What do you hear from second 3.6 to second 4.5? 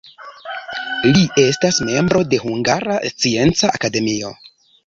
Akademio.